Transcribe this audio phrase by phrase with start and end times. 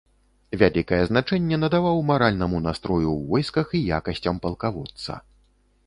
[0.61, 5.25] Вялікае значэнне надаваў маральнаму настрою ў войсках і якасцям палкаводца.